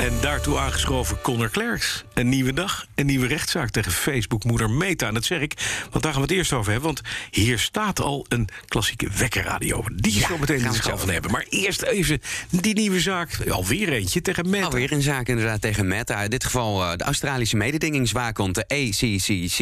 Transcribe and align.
En 0.00 0.12
daartoe 0.20 0.58
aangeschoven 0.58 1.20
Connor 1.20 1.48
Klerks. 1.48 2.04
Een 2.14 2.28
nieuwe 2.28 2.52
dag, 2.52 2.86
een 2.94 3.06
nieuwe 3.06 3.26
rechtszaak 3.26 3.70
tegen 3.70 3.92
Facebook-moeder 3.92 4.70
Meta. 4.70 5.06
En 5.06 5.14
dat 5.14 5.24
zeg 5.24 5.40
ik, 5.40 5.54
want 5.90 6.02
daar 6.02 6.12
gaan 6.12 6.22
we 6.22 6.28
het 6.28 6.36
eerst 6.36 6.52
over 6.52 6.72
hebben. 6.72 6.94
Want 6.94 7.08
hier 7.30 7.58
staat 7.58 8.00
al 8.00 8.26
een 8.28 8.48
klassieke 8.68 9.08
wekkerradio. 9.16 9.84
Die 9.94 10.18
Ja, 10.18 10.26
zo 10.26 10.38
meteen 10.38 10.60
gaan 10.60 10.74
zo 10.74 10.96
van 10.96 11.10
hebben. 11.10 11.30
Maar 11.30 11.46
eerst 11.48 11.82
even 11.82 12.20
die 12.50 12.74
nieuwe 12.74 13.00
zaak. 13.00 13.48
Alweer 13.48 13.92
eentje 13.92 14.22
tegen 14.22 14.50
Meta. 14.50 14.64
Alweer 14.64 14.92
een 14.92 15.02
zaak 15.02 15.28
inderdaad 15.28 15.60
tegen 15.60 15.88
Meta. 15.88 16.22
In 16.22 16.30
dit 16.30 16.44
geval 16.44 16.82
eh, 16.82 16.96
de 16.96 17.04
Australische 17.04 17.56
mededingingswaakhond, 17.56 18.54
de 18.54 18.68
ACCC. 18.68 19.56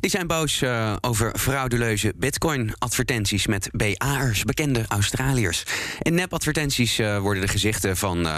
Die 0.00 0.10
zijn 0.10 0.26
boos 0.26 0.62
eh, 0.62 0.96
over 1.00 1.38
frauduleuze 1.38 2.12
bitcoin-advertenties 2.16 3.46
met 3.46 3.68
BA'ers, 3.72 4.44
bekende 4.44 4.84
Australiërs. 4.88 5.62
In 6.02 6.14
nep-advertenties 6.14 6.98
eh, 6.98 7.18
worden 7.18 7.42
de 7.42 7.48
gezichten 7.48 7.96
van 7.96 8.28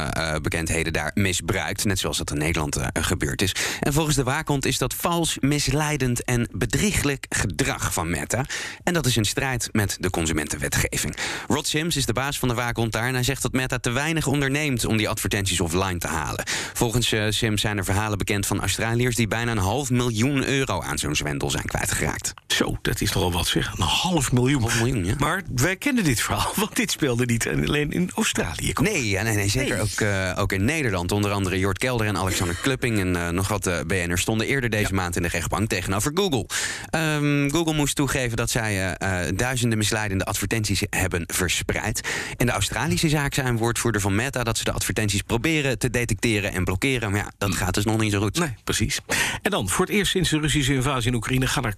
bekendheden 0.42 0.92
daar 0.92 1.10
Net 1.84 1.98
zoals 1.98 2.18
dat 2.18 2.30
in 2.30 2.38
Nederland 2.38 2.76
eh, 2.76 2.86
gebeurd 2.92 3.42
is. 3.42 3.54
En 3.80 3.92
volgens 3.92 4.16
de 4.16 4.22
waakhond 4.22 4.64
is 4.64 4.78
dat 4.78 4.94
vals, 4.94 5.36
misleidend 5.40 6.24
en 6.24 6.48
bedrieglijk 6.52 7.26
gedrag 7.28 7.92
van 7.92 8.10
Meta. 8.10 8.44
En 8.82 8.94
dat 8.94 9.06
is 9.06 9.16
in 9.16 9.24
strijd 9.24 9.68
met 9.72 9.96
de 10.00 10.10
consumentenwetgeving. 10.10 11.16
Rod 11.48 11.66
Sims 11.66 11.96
is 11.96 12.06
de 12.06 12.12
baas 12.12 12.38
van 12.38 12.48
de 12.48 12.54
waakhond 12.54 12.92
daar. 12.92 13.06
En 13.06 13.14
hij 13.14 13.22
zegt 13.22 13.42
dat 13.42 13.52
Meta 13.52 13.78
te 13.78 13.90
weinig 13.90 14.26
onderneemt 14.26 14.84
om 14.84 14.96
die 14.96 15.08
advertenties 15.08 15.60
offline 15.60 15.98
te 15.98 16.06
halen. 16.08 16.44
Volgens 16.72 17.12
eh, 17.12 17.26
Sims 17.28 17.60
zijn 17.60 17.78
er 17.78 17.84
verhalen 17.84 18.18
bekend 18.18 18.46
van 18.46 18.60
Australiërs 18.60 19.16
die 19.16 19.28
bijna 19.28 19.50
een 19.50 19.58
half 19.58 19.90
miljoen 19.90 20.46
euro 20.46 20.82
aan 20.82 20.98
zo'n 20.98 21.16
zwendel 21.16 21.50
zijn 21.50 21.66
kwijtgeraakt. 21.66 22.34
Zo, 22.58 22.76
dat 22.82 23.00
is 23.00 23.12
nogal 23.12 23.32
wat 23.32 23.46
zeg. 23.46 23.72
Een 23.76 23.84
half 23.84 24.32
miljoen. 24.32 24.60
Half 24.60 24.78
miljoen, 24.78 25.04
ja. 25.04 25.14
Maar 25.18 25.42
wij 25.54 25.76
kennen 25.76 26.04
dit 26.04 26.20
verhaal, 26.20 26.52
want 26.56 26.76
dit 26.76 26.90
speelde 26.90 27.24
niet 27.24 27.48
alleen 27.48 27.90
in 27.90 28.10
Australië. 28.14 28.72
Nee, 28.82 29.08
ja, 29.08 29.22
nee, 29.22 29.34
nee 29.34 29.48
zeker 29.48 29.76
Nee. 29.76 29.82
Ook, 29.82 30.00
eh, 30.00 30.42
ook 30.42 30.52
in 30.52 30.64
Nederland. 30.64 31.12
Onder 31.12 31.30
andere 31.30 31.58
Jort 31.58 31.78
Kelder 31.78 32.06
en 32.06 32.16
Alexander 32.16 32.56
Klupping 32.62 32.98
en 32.98 33.16
eh, 33.16 33.28
nog 33.28 33.48
wat 33.48 33.66
eh 33.66 33.80
BN'ers 33.86 34.20
stonden 34.20 34.46
eerder 34.46 34.70
deze 34.70 34.94
maand 34.94 35.16
in 35.16 35.22
de 35.22 35.28
rechtbank 35.28 35.68
tegenover 35.68 36.10
Google. 36.14 36.46
Ehm, 36.90 37.50
Google 37.50 37.74
moest 37.74 37.96
toegeven 37.96 38.36
dat 38.36 38.50
zij 38.50 38.96
duizenden 39.34 39.78
misleidende 39.78 40.24
advertenties 40.24 40.82
hebben 40.90 41.24
verspreid. 41.26 42.08
In 42.36 42.46
de 42.46 42.52
Australische 42.52 43.08
zaak 43.08 43.34
zei 43.34 43.48
een 43.48 43.56
woordvoerder 43.56 44.00
van 44.00 44.14
Meta 44.14 44.44
dat 44.44 44.58
ze 44.58 44.64
de 44.64 44.72
advertenties 44.72 45.22
proberen 45.22 45.78
te 45.78 45.90
detecteren 45.90 46.52
en 46.52 46.64
blokkeren. 46.64 47.10
Maar 47.10 47.20
ja, 47.20 47.30
dat 47.38 47.54
gaat 47.54 47.74
dus 47.74 47.84
nog 47.84 48.00
niet 48.00 48.12
zo 48.12 48.20
goed. 48.20 48.38
Nee, 48.38 48.54
precies. 48.64 49.00
En 49.42 49.50
dan, 49.50 49.68
voor 49.68 49.86
het 49.86 49.94
eerst 49.94 50.10
sinds 50.10 50.30
de 50.30 50.40
Russische 50.40 50.74
invasie 50.74 51.10
in 51.10 51.16
Oekraïne... 51.16 51.46
gaan 51.46 51.64
er 51.64 51.74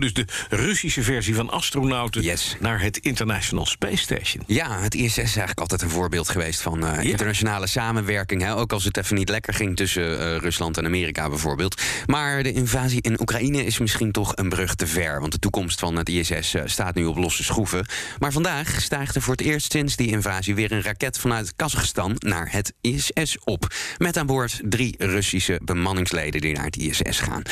dus 0.00 0.12
de 0.12 0.24
Russische 0.48 1.02
versie 1.02 1.34
van 1.34 1.50
astronauten... 1.50 2.22
Yes. 2.22 2.56
naar 2.60 2.80
het 2.80 2.98
International 2.98 3.66
Space 3.66 3.96
Station. 3.96 4.42
Ja, 4.46 4.80
het 4.80 4.94
ISS 4.94 5.18
is 5.18 5.24
eigenlijk 5.24 5.60
altijd 5.60 5.82
een 5.82 5.90
voorbeeld 5.90 6.28
geweest 6.28 6.60
van 6.60 6.86
eh, 6.86 7.04
internationale 7.04 7.66
samenwerking. 7.66 8.42
Hè? 8.42 8.56
Ook 8.56 8.72
als 8.72 8.84
het 8.84 8.96
even 8.96 9.16
niet 9.16 9.28
lekker 9.28 9.54
ging 9.54 9.76
tussen 9.76 10.20
eh, 10.20 10.36
Rusland 10.36 10.78
en 10.78 10.84
Amerika 10.84 11.28
bijvoorbeeld. 11.28 11.82
Maar 12.06 12.42
de 12.42 12.52
invasie 12.52 13.02
in 13.02 13.20
Oekraïne 13.20 13.64
is 13.64 13.78
misschien 13.78 14.12
toch 14.12 14.32
een 14.36 14.48
brug 14.48 14.74
te 14.74 14.86
ver. 14.86 15.20
Want 15.20 15.32
de 15.32 15.38
toekomst 15.38 15.80
van 15.80 15.96
het 15.96 16.08
ISS 16.08 16.54
eh, 16.54 16.62
staat 16.64 16.94
nu 16.94 17.04
op 17.04 17.16
losse 17.16 17.44
schroeven. 17.44 17.86
Maar 18.18 18.32
vandaag 18.32 18.80
stijgt 18.80 19.14
er 19.14 19.22
voor 19.22 19.34
het 19.36 19.46
eerst 19.46 19.72
sinds 19.72 19.96
die 19.96 20.08
invasie 20.08 20.54
weer 20.54 20.72
een 20.72 20.82
raket 20.82 21.18
vanuit 21.18 21.52
Kazachstan 21.56 22.16
naar 22.18 22.52
het 22.52 22.72
ISS 22.80 23.38
op. 23.44 23.74
Met 23.98 24.16
aan 24.16 24.26
boord 24.26 24.60
drie 24.62 24.94
Russische 24.98 25.60
bemanningsleden 25.64 26.40
die 26.40 26.54
naar 26.54 26.64
het 26.64 26.76
ISS 26.76 27.20
gaan. 27.20 27.42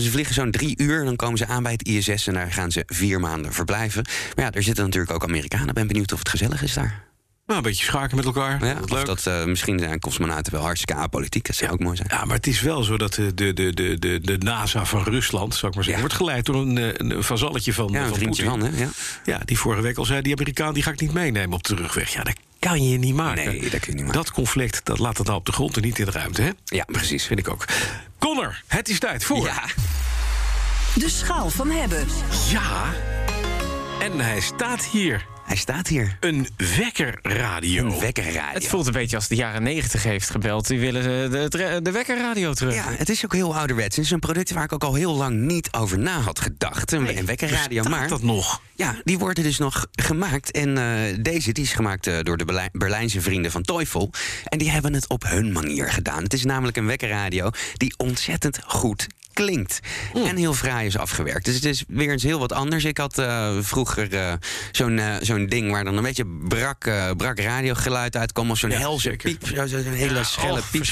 Ze 0.00 0.10
vliegen 0.10 0.34
zo'n 0.34 0.50
drie 0.50 0.74
uur, 0.82 1.04
dan 1.04 1.16
komen 1.16 1.38
ze 1.38 1.46
aan 1.46 1.62
bij 1.64 1.72
het 1.72 1.88
ISS 1.88 2.26
en 2.26 2.34
daar 2.34 2.52
gaan 2.52 2.70
ze 2.72 2.82
vier 2.86 3.20
maanden 3.20 3.52
verblijven. 3.52 4.04
Maar 4.36 4.44
ja, 4.44 4.50
er 4.52 4.62
zitten 4.62 4.84
natuurlijk 4.84 5.12
ook 5.12 5.24
Amerikanen. 5.24 5.74
Ben 5.74 5.86
benieuwd 5.86 6.12
of 6.12 6.18
het 6.18 6.28
gezellig 6.28 6.62
is 6.62 6.72
daar. 6.74 7.02
Nou, 7.46 7.58
een 7.58 7.64
beetje 7.64 7.84
schaken 7.84 8.16
met 8.16 8.24
elkaar. 8.24 8.64
Ja, 8.66 8.76
leuk. 8.84 9.06
dat 9.06 9.26
eh, 9.26 9.44
misschien 9.44 9.78
zijn 9.78 10.00
cosmonauten 10.00 10.52
wel 10.52 10.62
hartstikke 10.62 11.00
apolitiek. 11.02 11.46
Dat 11.46 11.56
zou 11.56 11.70
ook 11.72 11.80
mooi 11.80 11.96
zijn. 11.96 12.08
Ja, 12.10 12.24
maar 12.24 12.36
het 12.36 12.46
is 12.46 12.60
wel 12.60 12.82
zo 12.82 12.96
dat 12.96 13.14
de, 13.14 13.34
de, 13.34 13.52
de, 13.52 13.98
de, 13.98 14.20
de, 14.20 14.38
NASA 14.38 14.84
van 14.84 15.02
Rusland, 15.02 15.54
zou 15.54 15.66
ik 15.66 15.74
maar 15.74 15.84
zeggen, 15.84 16.02
Ja. 16.02 16.08
wordt 16.08 16.14
geleid 16.24 16.44
door 16.46 16.56
een, 16.56 16.78
eh, 16.78 16.88
een 17.16 17.22
vazalletje 17.22 17.72
van, 17.72 17.88
Ja, 17.92 18.00
een 18.02 18.08
van 18.08 18.16
vriendje 18.16 18.44
Poetin. 18.44 18.60
van, 18.60 18.72
hè? 18.74 18.82
Ja. 18.82 18.88
Ja, 19.24 19.40
die 19.44 19.58
vorige 19.58 19.82
week 19.82 19.96
al 19.98 20.04
zei, 20.04 20.22
die 20.22 20.32
Amerikaan 20.34 20.74
die 20.74 20.82
ga 20.82 20.90
ik 20.90 21.00
niet 21.00 21.12
meenemen 21.12 21.52
op 21.56 21.62
de 21.64 21.74
terugweg. 21.74 22.12
Ja, 22.12 22.22
dat 22.22 22.34
kan 22.58 22.88
je 22.88 22.98
niet 22.98 23.14
maken. 23.14 23.44
Nee, 23.44 23.60
dat 23.70 23.80
kun 23.80 23.80
je 23.80 23.94
niet 23.94 24.04
maken. 24.04 24.12
Dat 24.12 24.30
conflict, 24.30 24.80
dat 24.84 24.98
laat 24.98 25.16
het 25.18 25.26
nou 25.26 25.38
op 25.38 25.46
de 25.46 25.52
grond 25.52 25.76
en 25.76 25.82
niet 25.82 25.98
in 25.98 26.04
de 26.04 26.10
ruimte, 26.10 26.42
hè? 26.42 26.50
Ja, 26.64 26.84
precies. 26.84 27.24
Vind 27.24 27.38
ik 27.38 27.48
ook. 27.48 27.64
Connor, 28.18 28.62
het 28.66 28.88
is 28.88 28.98
tijd 28.98 29.24
voor... 29.24 29.44
Ja, 29.46 29.62
De 30.98 31.08
schaal 31.08 31.50
van 31.50 31.70
hebben. 31.70 32.06
Ja. 32.50 32.92
En 34.00 34.20
hij 34.20 34.40
staat 34.40 34.84
hier. 34.84 35.26
hij 35.44 35.56
staat 35.56 35.88
hier. 35.88 36.16
Een 36.20 36.48
wekkerradio. 36.76 37.84
Een 37.84 38.00
wekkerradio. 38.00 38.52
Het 38.52 38.66
voelt 38.66 38.86
een 38.86 38.92
beetje 38.92 39.16
als 39.16 39.28
de 39.28 39.34
jaren 39.34 39.62
90 39.62 40.02
heeft 40.02 40.30
gebeld. 40.30 40.66
Die 40.66 40.80
willen 40.80 41.30
de, 41.30 41.80
de, 41.82 41.90
wekkerradio 41.90 42.52
terug. 42.52 42.74
Ja, 42.74 42.84
het 42.86 43.08
is 43.08 43.24
ook 43.24 43.32
heel 43.32 43.56
ouderwets. 43.56 43.96
Het 43.96 44.04
is 44.04 44.10
een 44.10 44.18
product 44.18 44.52
waar 44.52 44.64
ik 44.64 44.72
ook 44.72 44.84
al 44.84 44.94
heel 44.94 45.14
lang 45.14 45.40
niet 45.40 45.72
over 45.72 45.98
na 45.98 46.20
had 46.20 46.40
gedacht. 46.40 46.92
Een, 46.92 47.18
een 47.18 47.26
wekkerradio. 47.26 47.82
Maar 47.82 48.08
dat 48.08 48.22
nog? 48.22 48.60
ja, 48.74 48.94
die 49.04 49.18
worden 49.18 49.44
dus 49.44 49.58
nog 49.58 49.86
gemaakt. 49.92 50.50
En 50.50 50.78
eh, 50.78 51.16
deze 51.20 51.52
die 51.52 51.64
is 51.64 51.72
gemaakt 51.72 52.06
eh, 52.06 52.18
door 52.22 52.36
de 52.36 52.44
Berlijn- 52.44 52.70
Berlijnse 52.72 53.20
vrienden 53.20 53.50
van 53.50 53.62
Teufel. 53.62 54.10
En 54.44 54.58
die 54.58 54.70
hebben 54.70 54.94
het 54.94 55.08
op 55.08 55.22
hun 55.22 55.52
manier 55.52 55.92
gedaan. 55.92 56.22
Het 56.22 56.32
is 56.32 56.44
namelijk 56.44 56.76
een 56.76 56.86
wekkerradio 56.86 57.50
die 57.76 57.94
ontzettend 57.96 58.58
goed 58.66 59.06
klinkt. 59.34 59.80
En 60.14 60.36
heel 60.36 60.54
fraai 60.54 60.86
is 60.86 60.98
afgewerkt. 60.98 61.44
Dus 61.44 61.54
het 61.54 61.64
is 61.64 61.84
weer 61.88 62.10
eens 62.10 62.22
heel 62.22 62.38
wat 62.38 62.52
anders. 62.52 62.84
Ik 62.84 62.98
had 62.98 63.18
eh, 63.18 63.50
vroeger 63.60 64.14
eh, 64.14 64.32
zo'n 64.72 64.98
eh, 64.98 65.14
zo'n 65.20 65.46
ding 65.46 65.70
waar 65.70 65.84
dan 65.84 65.96
een 65.96 66.02
beetje 66.02 66.26
brak, 66.48 66.90
brak 67.16 67.38
radiogeluid 67.38 68.16
uitkwam. 68.16 68.50
Of 68.50 68.58
zo'n 68.58 68.70
Ja, 68.70 68.78
helse 68.78 69.00
zeker. 69.00 69.30
piep. 69.30 69.68
Zo'n 69.68 69.82
hele 69.82 70.24
schelle 70.24 70.58
oh, 70.58 70.70
piep. 70.70 70.84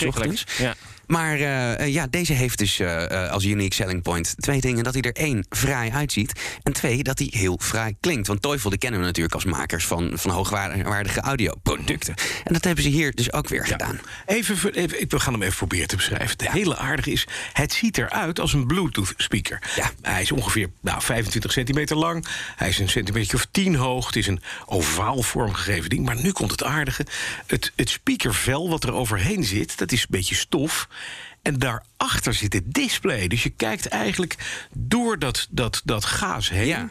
Ja. 0.58 0.75
Maar 1.06 1.34
eh, 1.34 1.80
eh, 1.80 1.92
ja, 1.92 2.06
deze 2.06 2.32
heeft 2.32 2.58
dus 2.58 2.78
eh, 2.78 3.30
als 3.30 3.44
unique 3.44 3.74
selling 3.74 4.02
point 4.02 4.34
twee 4.36 4.60
dingen. 4.60 4.84
Dat 4.84 4.92
hij 4.94 5.02
er 5.02 5.12
één, 5.12 5.46
fraai 5.50 5.90
uitziet. 5.90 6.40
En 6.62 6.72
twee, 6.72 7.02
dat 7.02 7.18
hij 7.18 7.28
heel 7.30 7.58
fraai 7.62 7.96
klinkt. 8.00 8.26
Want 8.26 8.42
Teufel, 8.42 8.70
die 8.70 8.78
kennen 8.78 9.00
we 9.00 9.06
natuurlijk 9.06 9.34
als 9.34 9.44
makers 9.44 9.86
van, 9.86 10.10
van 10.14 10.30
hoogwaardige 10.30 11.20
audioproducten. 11.20 12.14
En 12.44 12.52
dat 12.52 12.64
hebben 12.64 12.84
ze 12.84 12.90
hier 12.90 13.14
dus 13.14 13.32
ook 13.32 13.48
weer 13.48 13.66
gedaan. 13.66 14.00
Even, 14.26 14.74
even, 14.74 15.00
ik- 15.00 15.10
we 15.10 15.20
gaan 15.20 15.32
hem 15.32 15.42
even 15.42 15.56
proberen 15.56 15.88
te 15.88 15.96
beschrijven. 15.96 16.38
De 16.38 16.50
hele 16.50 16.76
aardige 16.76 17.10
is, 17.10 17.26
het 17.52 17.72
ziet 17.72 17.98
eruit 17.98 18.40
als 18.40 18.52
een 18.52 18.66
Bluetooth 18.66 19.14
speaker. 19.16 19.58
Ja. 19.76 19.90
Hij 20.02 20.22
is 20.22 20.32
ongeveer 20.32 20.70
nou, 20.80 21.02
25 21.02 21.52
centimeter 21.52 21.96
lang. 21.96 22.26
Hij 22.56 22.69
is 22.69 22.78
een 22.78 22.88
centimeter 22.88 23.34
of 23.34 23.46
10 23.50 23.74
hoog. 23.74 24.06
Het 24.06 24.16
is 24.16 24.26
een 24.26 24.42
ovaal 24.66 25.22
vormgegeven 25.22 25.90
ding. 25.90 26.04
Maar 26.04 26.22
nu 26.22 26.32
komt 26.32 26.50
het 26.50 26.64
aardige. 26.64 27.06
Het, 27.46 27.72
het 27.76 27.90
speakervel 27.90 28.69
wat 28.69 28.84
er 28.84 28.92
overheen 28.92 29.44
zit, 29.44 29.78
dat 29.78 29.92
is 29.92 30.00
een 30.00 30.06
beetje 30.10 30.34
stof. 30.34 30.88
En 31.42 31.58
daarachter 31.58 32.34
zit 32.34 32.53
het 32.53 32.72
display. 32.72 33.28
Dus 33.28 33.42
je 33.42 33.50
kijkt 33.50 33.86
eigenlijk 33.86 34.66
door 34.72 35.19
dat, 35.19 35.47
dat, 35.50 35.80
dat 35.84 36.04
gaas 36.04 36.50
heen. 36.50 36.91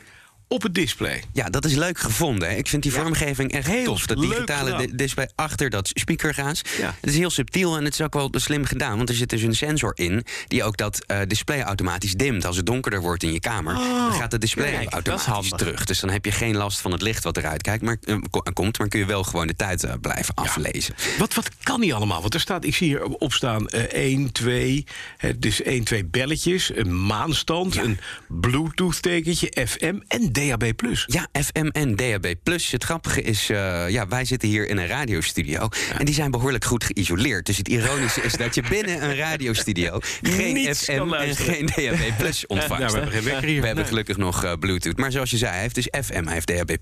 Op 0.51 0.61
het 0.63 0.73
display. 0.73 1.23
Ja, 1.33 1.49
dat 1.49 1.65
is 1.65 1.73
leuk 1.75 1.99
gevonden. 1.99 2.49
hè. 2.49 2.55
Ik 2.55 2.67
vind 2.67 2.83
die 2.83 2.91
Ja. 2.91 2.99
vormgeving 3.01 3.51
echt 3.51 3.67
Heel 3.67 3.83
tof. 3.83 4.05
Dat 4.05 4.17
digitale 4.21 4.77
di- 4.77 4.95
display 4.95 5.29
achter 5.35 5.69
dat 5.69 5.89
speakergaas. 5.93 6.61
Ja. 6.79 6.95
Het 7.01 7.09
is 7.09 7.17
heel 7.17 7.29
subtiel 7.29 7.77
en 7.77 7.83
het 7.83 7.93
is 7.93 8.01
ook 8.01 8.13
wel 8.13 8.29
slim 8.31 8.65
gedaan. 8.65 8.97
Want 8.97 9.09
er 9.09 9.15
zit 9.15 9.29
dus 9.29 9.41
een 9.41 9.55
sensor 9.55 9.91
in 9.95 10.23
die 10.47 10.63
ook 10.63 10.77
dat 10.77 11.05
eh, 11.05 11.19
display 11.27 11.61
automatisch 11.61 12.13
dimt. 12.13 12.45
Als 12.45 12.57
het 12.57 12.65
donkerder 12.65 13.01
wordt 13.01 13.23
in 13.23 13.33
je 13.33 13.39
kamer, 13.39 13.73
dan 13.73 14.13
gaat 14.13 14.31
het 14.31 14.41
display 14.41 14.71
kijk, 14.71 14.93
automatisch 14.93 15.49
terug. 15.55 15.85
Dus 15.85 15.99
dan 15.99 16.09
heb 16.09 16.25
je 16.25 16.31
geen 16.31 16.55
last 16.55 16.79
van 16.79 16.91
het 16.91 17.01
licht 17.01 17.23
wat 17.23 17.37
eruit 17.37 17.61
kijkt, 17.61 17.83
maar, 17.83 17.97
eh, 18.03 18.15
ko- 18.29 18.43
komt. 18.53 18.77
Maar 18.77 18.87
kun 18.87 18.99
je 18.99 19.05
wel 19.05 19.23
gewoon 19.23 19.47
de 19.47 19.55
tijd 19.55 19.83
eh, 19.83 19.93
blijven 20.01 20.33
aflezen. 20.35 20.95
Wat, 21.17 21.33
wat 21.33 21.49
kan 21.63 21.81
die 21.81 21.93
allemaal? 21.93 22.21
Want 22.21 22.33
er 22.33 22.39
staat, 22.39 22.65
ik 22.65 22.75
zie 22.75 22.87
hier 22.87 23.03
op 23.03 23.33
staan 23.33 23.67
eh 23.67 23.83
1, 23.83 24.31
2, 24.31 24.85
hè, 25.17 25.39
dus 25.39 25.61
1, 25.61 25.83
2 25.83 26.05
belletjes, 26.05 26.71
een 26.75 27.05
maanstand, 27.05 27.75
een 27.77 27.99
Bluetooth-tekentje, 28.27 29.51
FM 29.67 29.95
en 30.07 30.31
DAB+. 30.47 30.71
Ja, 31.05 31.27
FM 31.43 31.65
en 31.65 31.95
DAB+. 31.95 32.35
Het 32.43 32.83
grappige 32.83 33.21
is, 33.21 33.49
eh, 33.49 33.89
ja, 33.89 34.07
wij 34.07 34.25
zitten 34.25 34.49
hier 34.49 34.67
in 34.67 34.77
een 34.77 34.87
radiostudio... 34.87 35.69
en 35.97 36.05
die 36.05 36.13
zijn 36.13 36.31
behoorlijk 36.31 36.65
goed 36.65 36.83
geïsoleerd. 36.83 37.45
Dus 37.45 37.57
het 37.57 37.67
ironische 37.67 38.21
is 38.21 38.33
dat 38.33 38.55
je 38.55 38.63
binnen 38.69 39.03
een 39.03 39.15
radiostudio... 39.15 39.99
geen 40.21 40.53
Niets 40.53 40.83
FM 40.83 41.13
en 41.13 41.35
geen 41.35 41.65
DAB 41.65 42.17
Plus 42.17 42.47
ontvangt. 42.47 42.81
Ja, 42.81 42.87
we 42.87 42.93
hebben 42.93 43.11
geen 43.11 43.23
wekker 43.23 43.47
hier. 43.47 43.61
We 43.61 43.67
hebben 43.67 43.85
gelukkig 43.85 44.17
nog 44.17 44.43
eh, 44.43 44.53
Bluetooth. 44.59 44.97
Maar 44.97 45.11
zoals 45.11 45.29
je 45.31 45.37
zei, 45.37 45.51
hij 45.51 45.61
heeft 45.61 45.75
dus 45.75 45.87
FM, 46.03 46.23
hij 46.23 46.33
heeft 46.33 46.47
DAB+. 46.47 46.77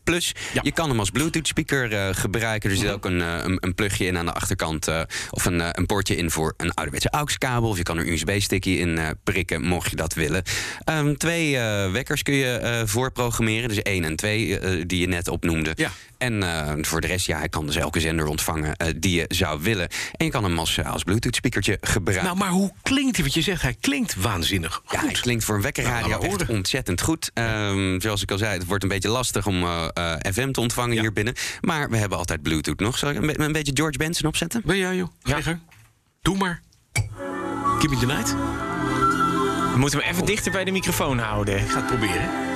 Ja. 0.53 0.61
Je 0.61 0.71
kan 0.71 0.89
hem 0.89 0.99
als 0.99 1.09
Bluetooth-speaker 1.09 1.93
eh, 1.93 2.09
gebruiken. 2.11 2.69
Er 2.69 2.75
zit 2.75 2.91
ook 2.91 3.05
een, 3.05 3.19
een, 3.19 3.57
een 3.59 3.75
plugje 3.75 4.05
in 4.05 4.17
aan 4.17 4.25
de 4.25 4.33
achterkant... 4.33 4.87
of 5.29 5.45
een, 5.45 5.79
een 5.79 5.85
poortje 5.85 6.15
in 6.15 6.31
voor 6.31 6.53
een 6.57 6.73
ouderwetse 6.73 7.09
AUX-kabel... 7.09 7.69
of 7.69 7.77
je 7.77 7.83
kan 7.83 7.97
er 7.97 8.07
een 8.07 8.13
USB-stickje 8.13 8.77
in 8.77 8.99
prikken, 9.23 9.61
mocht 9.61 9.89
je 9.89 9.95
dat 9.95 10.13
willen. 10.13 10.43
Ehm, 10.83 11.13
twee 11.13 11.57
wekkers 11.91 12.23
kun 12.23 12.33
je 12.33 12.83
voorprogrammeren. 12.85 13.48
Programmeren. 13.49 13.69
Dus 13.69 13.81
1 13.83 14.03
en 14.03 14.15
2 14.15 14.59
eh, 14.59 14.83
die 14.87 14.99
je 14.99 15.07
net 15.07 15.27
opnoemde. 15.27 15.71
Ja. 15.75 15.91
En 16.17 16.43
eh, 16.43 16.73
voor 16.81 17.01
de 17.01 17.07
rest, 17.07 17.25
ja, 17.25 17.37
hij 17.37 17.49
kan 17.49 17.65
dus 17.65 17.75
elke 17.75 17.99
zender 17.99 18.25
ontvangen 18.25 18.75
eh, 18.75 18.87
die 18.97 19.15
je 19.15 19.25
zou 19.27 19.61
willen. 19.61 19.87
En 20.11 20.25
je 20.25 20.31
kan 20.31 20.43
hem 20.43 20.59
als, 20.59 20.83
als 20.83 21.03
Bluetooth-speakertje 21.03 21.77
gebruiken. 21.81 22.25
Nou, 22.25 22.37
maar 22.37 22.49
hoe 22.49 22.71
klinkt 22.81 23.15
hij? 23.15 23.23
Want 23.23 23.33
je 23.33 23.41
zegt, 23.41 23.61
hij 23.61 23.75
klinkt 23.79 24.15
waanzinnig 24.15 24.73
goed. 24.73 24.91
Ja, 25.01 25.07
het 25.07 25.19
klinkt 25.19 25.43
voor 25.43 25.55
een 25.55 25.61
wekkerradio 25.61 26.07
Nou, 26.07 26.25
echt 26.25 26.49
ontzettend 26.49 27.01
goed. 27.01 27.31
Ehm, 27.33 27.99
zoals 27.99 28.21
ik 28.21 28.31
al 28.31 28.37
zei, 28.37 28.57
het 28.57 28.65
wordt 28.65 28.83
een 28.83 28.89
beetje 28.89 29.09
lastig 29.09 29.47
om 29.47 29.63
eh, 29.63 29.87
eh, 29.93 30.33
FM 30.33 30.51
te 30.51 30.59
ontvangen 30.59 30.95
Ja. 30.95 31.01
hier 31.01 31.13
binnen. 31.13 31.33
Maar 31.61 31.89
we 31.89 31.97
hebben 31.97 32.17
altijd 32.17 32.41
Bluetooth 32.41 32.79
nog. 32.79 32.97
Zal 32.97 33.09
ik 33.09 33.15
een, 33.17 33.41
een 33.41 33.51
beetje 33.51 33.71
George 33.75 33.97
Benson 33.97 34.27
opzetten? 34.27 34.61
Ben 34.65 34.77
jij, 34.77 34.95
joh? 34.95 35.07
Gang. 35.23 35.59
Doe 36.21 36.37
maar. 36.37 36.61
Give 37.79 37.89
me 37.93 37.99
the 37.99 38.05
night. 38.05 38.35
We 39.73 39.77
moeten 39.77 39.99
hem 39.99 40.09
even 40.09 40.25
dichter 40.25 40.51
bij 40.51 40.63
de 40.63 40.71
microfoon 40.71 41.19
houden. 41.19 41.59
Ik 41.59 41.69
ga 41.69 41.77
het 41.77 41.85
proberen. 41.85 42.48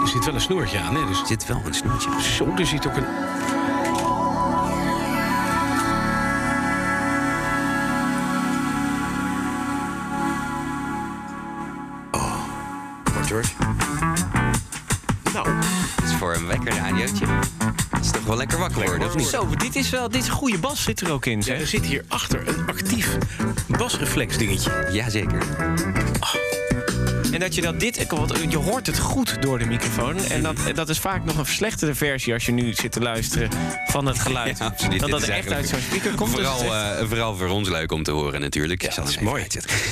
Er 0.00 0.08
zit 0.08 0.24
wel 0.24 0.34
een 0.34 0.40
snoertje 0.40 0.78
aan, 0.78 0.94
hè? 0.94 1.06
Dus... 1.06 1.20
Er 1.20 1.26
zit 1.26 1.46
wel 1.46 1.62
een 1.66 1.74
snoertje. 1.74 2.10
Zo, 2.20 2.54
er 2.58 2.66
zit 2.66 2.86
ook 2.86 2.96
een... 2.96 3.06
Oh, 12.10 12.34
maar, 13.14 13.24
George. 13.24 13.52
Nou, 15.32 15.46
Dat 15.96 16.04
is 16.04 16.14
voor 16.14 16.34
een 16.34 16.46
wekkerradiootje. 16.46 17.26
Dat 17.90 18.00
is 18.00 18.10
toch 18.10 18.24
wel 18.24 18.36
lekker 18.36 18.58
wakker 18.58 18.84
worden, 18.84 19.06
of 19.08 19.14
niet? 19.16 19.26
Zo, 19.26 19.48
dit 19.56 19.76
is 19.76 19.90
wel, 19.90 20.08
dit 20.08 20.22
is 20.22 20.28
een 20.28 20.34
goede 20.34 20.58
bas 20.58 20.82
zit 20.82 21.00
er 21.00 21.12
ook 21.12 21.26
in, 21.26 21.38
ja, 21.38 21.44
zeg. 21.44 21.60
er 21.60 21.66
zit 21.66 21.84
hier 21.84 22.04
achter 22.08 22.48
een 22.48 22.66
actief 22.66 23.16
basreflex 23.68 24.38
dingetje. 24.38 24.88
Jazeker. 24.92 25.42
En 27.32 27.40
dat 27.40 27.54
je 27.54 27.60
dat 27.60 27.80
dit, 27.80 28.06
want 28.06 28.32
je 28.48 28.56
hoort 28.56 28.86
het 28.86 28.98
goed 28.98 29.42
door 29.42 29.58
de 29.58 29.64
microfoon. 29.64 30.18
En 30.18 30.42
dat, 30.42 30.56
dat 30.74 30.88
is 30.88 30.98
vaak 30.98 31.24
nog 31.24 31.36
een 31.36 31.44
verslechterde 31.46 31.94
versie 31.94 32.32
als 32.32 32.46
je 32.46 32.52
nu 32.52 32.72
zit 32.72 32.92
te 32.92 33.00
luisteren 33.00 33.50
van 33.86 34.06
het 34.06 34.18
geluid. 34.18 34.40
Ja, 34.58 34.64
absoluut. 34.64 35.00
Dan 35.00 35.10
Dit 35.10 35.20
dat 35.20 35.28
er 35.28 35.34
echt 35.34 35.52
uit 35.52 35.68
zo'n 35.68 35.80
speaker 35.80 36.14
komt. 36.14 36.36
dus 36.36 36.46
Vooral, 36.46 36.74
eh, 36.74 37.08
vooral 37.08 37.36
voor 37.36 37.48
ons 37.48 37.68
leuk 37.68 37.92
om 37.92 38.02
te 38.02 38.10
horen 38.10 38.40
natuurlijk. 38.40 38.82
Zal 38.90 39.04
dat 39.04 39.12
is 39.12 39.18
mooi. 39.18 39.46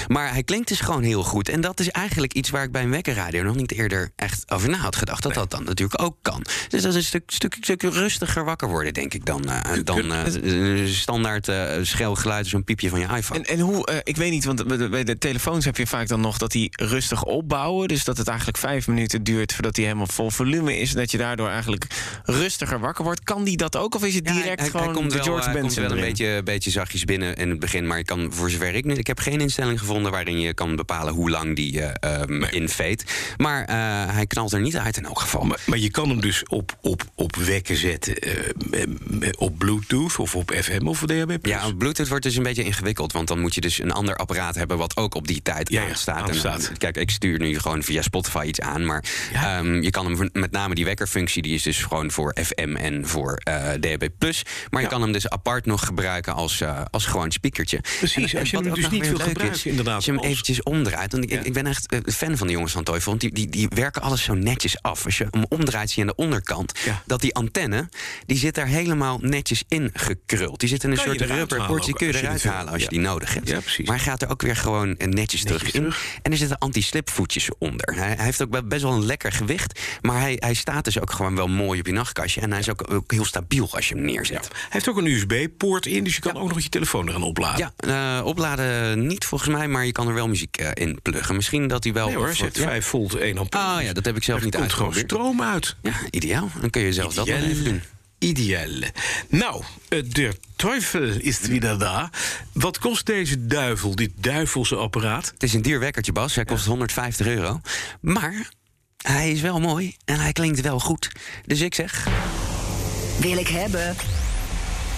Maar 0.08 0.32
hij 0.32 0.42
klinkt 0.42 0.68
dus 0.68 0.80
gewoon 0.80 1.02
heel 1.02 1.22
goed. 1.22 1.48
En 1.48 1.60
dat 1.60 1.80
is 1.80 1.88
eigenlijk 1.88 2.32
iets 2.32 2.50
waar 2.50 2.62
ik 2.62 2.72
bij 2.72 2.82
een 2.82 2.90
wekkerradio 2.90 3.42
nog 3.42 3.56
niet 3.56 3.72
eerder 3.72 4.12
echt 4.16 4.50
over 4.50 4.68
na 4.68 4.76
had 4.76 4.96
gedacht. 4.96 5.22
Dat 5.22 5.34
dat 5.34 5.50
dan 5.50 5.64
natuurlijk 5.64 6.02
ook 6.02 6.16
kan. 6.22 6.42
Dus 6.68 6.82
dat 6.82 6.90
is 6.90 6.96
een 6.96 7.02
stuk, 7.02 7.22
stuk, 7.26 7.56
stuk 7.60 7.82
rustiger 7.82 8.44
wakker 8.44 8.68
worden, 8.68 8.94
denk 8.94 9.14
ik, 9.14 9.26
dan, 9.26 9.50
eh, 9.50 9.60
dan 9.84 10.12
eh, 10.12 10.86
standaard 10.86 11.48
eh 11.48 11.72
schel 11.82 12.14
geluid, 12.14 12.46
zo'n 12.46 12.64
piepje 12.64 12.88
van 12.88 13.00
je 13.00 13.06
iPhone. 13.16 13.40
En, 13.40 13.46
en 13.46 13.60
hoe, 13.60 14.02
ik 14.04 14.16
weet 14.16 14.30
niet, 14.30 14.44
want 14.44 14.66
bij 14.66 14.76
de, 14.76 14.88
bij 14.88 15.04
de 15.04 15.18
telefoons 15.18 15.64
heb 15.64 15.76
je 15.76 15.86
vaak 15.86 16.08
dan 16.08 16.20
nog 16.20 16.38
dat 16.38 16.50
die 16.50 16.68
rustig 16.70 17.24
opbouwen. 17.30 17.88
Dus 17.88 18.04
dat 18.04 18.16
het 18.16 18.28
eigenlijk 18.28 18.58
vijf 18.58 18.88
minuten 18.88 19.22
duurt 19.22 19.52
voordat 19.52 19.74
die 19.74 19.84
helemaal 19.84 20.06
vol 20.06 20.30
volume 20.30 20.78
is. 20.78 20.90
En 20.90 20.96
dat 20.96 21.10
je 21.10 21.18
daardoor 21.18 21.48
eigenlijk 21.48 21.86
rustiger 22.24 22.80
wakker 22.80 23.04
wordt. 23.04 23.24
Kan 23.24 23.44
die 23.44 23.56
dat 23.56 23.76
ook? 23.76 23.94
Of 23.94 24.04
is 24.04 24.14
het 24.14 24.28
Ja, 24.28 24.32
direct 24.32 24.60
hij, 24.60 24.70
hij 24.70 24.80
gewoon 24.80 24.94
komt 24.94 25.10
de 25.10 25.16
wel, 25.16 25.24
George 25.24 25.44
hij 25.44 25.52
komt 25.52 25.64
Benson 25.64 25.82
wel 25.82 25.92
een 25.92 26.00
beetje, 26.00 26.42
beetje 26.42 26.70
zachtjes 26.70 27.04
binnen 27.04 27.36
in 27.36 27.50
het 27.50 27.58
begin. 27.58 27.86
Maar 27.86 27.98
ik 27.98 28.06
kan, 28.06 28.32
voor 28.32 28.50
zover 28.50 28.74
ik 28.74 28.84
nu... 28.84 28.94
Ik 28.94 29.06
heb 29.06 29.18
geen 29.18 29.40
instelling 29.40 29.78
gevonden 29.78 30.12
waarin 30.12 30.40
je 30.40 30.54
kan 30.54 30.76
bepalen 30.76 31.14
hoe 31.14 31.30
lang 31.30 31.56
die 31.56 31.80
eh 31.80 32.20
ehm 32.20 32.42
inveet. 32.42 33.04
Maar 33.36 33.64
eh, 33.64 33.76
hij 34.14 34.26
knalt 34.26 34.52
er 34.52 34.60
niet 34.60 34.76
uit 34.76 34.96
in 34.96 35.04
elk 35.04 35.20
geval. 35.20 35.44
Maar, 35.44 35.60
maar 35.66 35.78
je 35.78 35.90
kan 35.90 36.08
hem 36.08 36.20
dus 36.20 36.44
op, 36.44 36.76
op, 36.80 37.02
op 37.14 37.36
wekken 37.36 37.76
zetten 37.76 38.18
eh, 38.18 39.28
op 39.38 39.58
Bluetooth 39.58 40.18
of 40.18 40.36
op 40.36 40.50
FM 40.50 40.86
of 40.86 41.00
DHB+. 41.00 41.46
Ja, 41.46 41.66
op 41.66 41.78
Bluetooth 41.78 42.08
wordt 42.08 42.24
dus 42.24 42.36
een 42.36 42.42
beetje 42.42 42.64
ingewikkeld. 42.64 43.12
Want 43.12 43.28
dan 43.28 43.40
moet 43.40 43.54
je 43.54 43.60
dus 43.60 43.78
een 43.78 43.92
ander 43.92 44.16
apparaat 44.16 44.54
hebben 44.54 44.78
wat 44.78 44.96
ook 44.96 45.14
op 45.14 45.26
die 45.26 45.42
tijd 45.42 45.70
Ja, 45.70 45.82
ja, 45.82 45.88
aanstaat. 45.88 46.64
En, 46.64 46.70
eh, 46.70 46.76
kijk, 46.78 46.96
ik 46.96 47.10
stuur 47.20 47.38
nu 47.38 47.58
gewoon 47.58 47.82
via 47.82 48.02
Spotify 48.02 48.44
iets 48.46 48.60
aan. 48.60 48.84
Maar 48.84 49.04
Ja. 49.32 49.58
ehm, 49.58 49.82
je 49.82 49.90
kan 49.90 50.06
hem 50.06 50.30
met 50.32 50.50
name 50.50 50.74
die 50.74 50.84
wekkerfunctie, 50.84 51.42
die 51.42 51.54
is 51.54 51.62
dus 51.62 51.82
gewoon 51.82 52.10
voor 52.10 52.36
FM 52.44 52.76
en 52.76 53.06
voor 53.06 53.40
eh 53.44 53.72
DHB+. 53.72 54.08
Maar 54.70 54.82
je 54.82 54.88
kan 54.88 55.02
hem 55.02 55.12
dus 55.12 55.28
apart 55.28 55.66
nog 55.66 55.84
gebruiken 55.84 56.34
als, 56.34 56.60
eh, 56.60 56.80
als 56.90 57.06
gewoon 57.06 57.30
speakertje. 57.30 57.80
Precies, 57.98 58.36
als 58.36 58.50
je 58.50 58.56
hem 58.56 58.74
dus 58.74 58.90
niet 58.90 59.04
inderdaad, 59.04 59.94
Als 59.94 60.04
je 60.04 60.12
hem 60.12 60.20
eventjes 60.20 60.62
omdraait. 60.62 61.12
Want 61.12 61.24
ik, 61.32 61.44
ik 61.44 61.52
ben 61.52 61.66
echt 61.66 61.96
fan 62.06 62.36
van 62.36 62.46
de 62.46 62.52
jongens 62.52 62.72
van 62.72 62.84
Toyful. 62.84 63.08
Want 63.08 63.20
die, 63.20 63.32
die, 63.32 63.48
die 63.48 63.68
werken 63.74 64.02
alles 64.02 64.22
zo 64.22 64.34
netjes 64.34 64.82
af. 64.82 65.04
Als 65.04 65.18
je 65.18 65.26
hem 65.30 65.44
omdraait, 65.48 65.90
zie 65.90 66.02
je 66.04 66.10
aan 66.10 66.14
de 66.16 66.22
onderkant... 66.22 66.72
Dat 67.06 67.20
die 67.20 67.34
antenne, 67.34 67.88
die 68.26 68.38
zit 68.38 68.54
daar 68.54 68.66
helemaal 68.66 69.18
netjes 69.22 69.62
in 69.68 69.90
gekruld. 69.94 70.60
Die 70.60 70.68
zit 70.68 70.84
in 70.84 70.90
een 70.90 70.96
soort 70.96 71.20
rubber 71.20 71.66
portie. 71.66 71.92
ook 71.92 71.98
Kun 71.98 72.06
je 72.06 72.18
eruit 72.18 72.44
halen 72.44 72.72
als 72.72 72.82
je 72.82 72.88
die 72.88 73.00
nodig 73.00 73.34
hebt. 73.34 73.48
Ja, 73.48 73.60
precies. 73.60 73.86
Maar 73.86 73.96
hij 73.96 74.04
gaat 74.04 74.22
er 74.22 74.30
ook 74.30 74.42
weer 74.42 74.56
gewoon 74.56 74.96
eh, 74.96 75.06
netjes, 75.08 75.44
terug 75.44 75.70
in. 75.70 75.92
En 76.22 76.32
er 76.32 76.36
zitten 76.36 76.58
anti-slipvoetjes 77.18 77.50
onder. 77.58 77.94
Hij, 77.94 78.14
hij 78.14 78.24
heeft 78.24 78.42
ook 78.42 78.50
be- 78.50 78.64
best 78.64 78.82
wel 78.82 78.92
een 78.92 79.04
lekker 79.04 79.32
gewicht. 79.32 79.80
Maar 80.00 80.20
hij, 80.20 80.36
hij 80.38 80.54
staat 80.54 80.84
dus 80.84 81.00
ook 81.00 81.12
gewoon 81.12 81.36
wel 81.36 81.48
mooi 81.48 81.80
op 81.80 81.86
je 81.86 81.92
nachtkastje. 81.92 82.40
En 82.40 82.50
hij 82.50 82.60
is 82.60 82.68
ook, 82.68 82.92
ook 82.92 83.12
heel 83.12 83.24
stabiel 83.24 83.68
als 83.70 83.88
je 83.88 83.94
hem 83.94 84.04
neerzet. 84.04 84.48
Hij 84.52 84.68
heeft 84.68 84.88
ook 84.88 84.96
een 84.96 85.06
USB-poort 85.06 85.86
in, 85.86 86.04
dus 86.04 86.14
je 86.14 86.20
kan 86.20 86.36
ook 86.36 86.48
nog 86.48 86.60
je 86.60 86.68
telefoon 86.68 87.08
eraan 87.08 87.22
opladen. 87.22 87.72
Ja, 87.76 88.18
eh, 88.18 88.26
opladen 88.26 89.06
niet 89.06 89.24
volgens 89.24 89.50
mij, 89.50 89.68
maar 89.68 89.86
je 89.86 89.92
kan 89.92 90.08
er 90.08 90.14
wel 90.14 90.28
muziek 90.28 90.56
eh, 90.56 90.68
in 90.74 90.98
pluggen. 91.02 91.34
Misschien 91.36 91.68
dat 91.68 91.84
hij 91.84 91.92
wel... 91.92 92.06
Nee 92.06 92.16
hoor, 92.16 92.26
hij 92.36 92.50
ja. 92.52 92.62
5 92.62 92.86
volt 92.86 93.14
1 93.14 93.38
ampère. 93.38 93.64
Ah 93.64 93.82
ja, 93.82 93.92
dat 93.92 94.04
heb 94.04 94.16
ik 94.16 94.22
zelf 94.22 94.38
er 94.38 94.44
niet 94.44 94.54
komt 94.56 94.72
gewoon 94.72 94.92
uitgeprobeerd. 94.92 95.32
stroom 95.36 95.52
uit. 95.52 95.76
Ja, 95.82 95.92
ideaal. 96.10 96.48
Dan 96.60 96.70
kun 96.70 96.82
je 96.82 96.92
zelfs 96.92 97.14
dat 97.14 97.26
nog 97.26 97.36
even 97.36 97.64
doen. 97.64 97.82
Ideaal. 98.20 98.70
Nou, 99.28 99.62
eh, 99.88 100.02
de 100.06 100.36
Teufel 100.56 101.02
is 101.02 101.40
weer 101.40 101.78
daar. 101.78 102.10
Wat 102.52 102.78
kost 102.78 103.06
deze 103.06 103.46
duivel, 103.46 103.94
dit 103.94 104.10
duivelse 104.16 104.76
apparaat? 104.76 105.26
Het 105.26 105.42
is 105.42 105.54
een 105.54 105.62
duur 105.62 105.80
wekkertje, 105.80 106.12
Bas. 106.12 106.34
Hij 106.34 106.44
kost 106.44 106.66
150 106.66 107.26
euro. 107.26 107.60
Maar 108.00 108.48
hij 108.96 109.30
is 109.30 109.40
wel 109.40 109.60
mooi 109.60 109.96
en 110.04 110.20
hij 110.20 110.32
klinkt 110.32 110.60
wel 110.60 110.80
goed. 110.80 111.10
Dus 111.46 111.60
ik 111.60 111.74
zeg... 111.74 112.06
Wil 113.18 113.38
ik 113.38 113.48
hebben. 113.48 113.96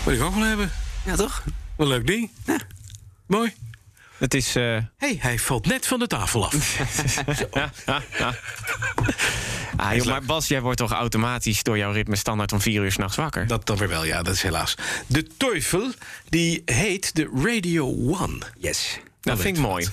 Wil 0.04 0.14
ik 0.14 0.22
ook 0.22 0.34
wel 0.34 0.44
hebben. 0.44 0.72
Ja, 1.06 1.16
toch? 1.16 1.42
Wat 1.76 1.86
een 1.86 1.92
leuk 1.92 2.06
ding. 2.06 2.30
Ja. 2.46 2.56
Mooi. 3.26 3.52
Het 4.19 4.34
is... 4.34 4.56
eh, 4.56 4.76
hey, 4.96 5.16
hij 5.20 5.38
valt 5.38 5.66
net 5.66 5.86
van 5.86 5.98
de 5.98 6.06
tafel 6.06 6.46
af. 6.46 6.54
ah, 9.82 9.96
joh, 9.96 10.06
maar 10.06 10.23
Bas, 10.23 10.49
jij 10.49 10.61
wordt 10.61 10.79
toch 10.79 10.93
automatisch 10.93 11.62
door 11.62 11.79
jouw 11.79 11.93
ritme 11.93 12.17
standaard 12.17 12.52
om 12.52 12.61
vier 12.61 12.82
uur 12.82 12.93
s'nachts 12.93 13.17
wakker? 13.17 13.46
dat 13.46 13.67
dan 13.67 13.76
weer 13.76 13.88
wel, 13.88 14.05
ja, 14.05 14.23
dat 14.23 14.34
is 14.34 14.43
helaas. 14.43 14.75
De 15.06 15.26
Teufel, 15.37 15.93
die 16.29 16.62
heet 16.64 17.14
de 17.14 17.31
Radio 17.34 17.87
One. 17.87 18.38
Yes. 18.58 18.99
dat 19.20 19.40
vind 19.40 19.56
ik 19.56 19.62
mooi. 19.62 19.88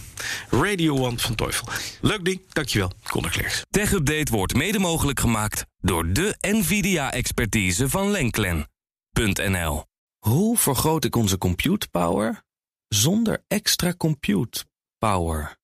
Radio 0.49 0.97
One 0.97 1.17
van 1.17 1.35
Teufel. 1.35 1.67
Leuk 2.01 2.25
ding, 2.25 2.41
dankjewel, 2.49 2.91
Conor 3.03 3.31
Klerks. 3.31 3.61
Tech 3.69 3.91
Update 3.91 4.31
wordt 4.31 4.53
mede 4.53 4.79
mogelijk 4.79 5.19
gemaakt 5.19 5.65
door 5.81 6.13
de 6.13 6.35
NVIDIA-expertise 6.41 7.89
van 7.89 8.11
Lenklen.nl. 8.11 9.85
Hoe 10.19 10.57
vergroot 10.57 11.05
ik 11.05 11.15
onze 11.15 11.37
compute 11.37 11.87
power 11.89 12.43
zonder 12.87 13.43
extra 13.47 13.93
compute 13.97 14.65
power? 14.97 15.57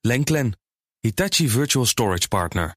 Lenklen, 0.00 0.58
Hitachi 1.00 1.48
Virtual 1.48 1.86
Storage 1.86 2.28
Partner. 2.28 2.76